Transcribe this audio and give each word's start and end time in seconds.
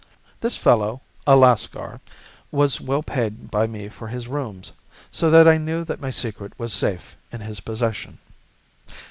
This 0.39 0.57
fellow, 0.57 0.99
a 1.27 1.35
Lascar, 1.35 1.99
was 2.49 2.81
well 2.81 3.03
paid 3.03 3.51
by 3.51 3.67
me 3.67 3.87
for 3.87 4.07
his 4.07 4.27
rooms, 4.27 4.71
so 5.11 5.29
that 5.29 5.47
I 5.47 5.59
knew 5.59 5.83
that 5.83 6.01
my 6.01 6.09
secret 6.09 6.57
was 6.57 6.73
safe 6.73 7.15
in 7.31 7.39
his 7.41 7.59
possession. 7.59 8.17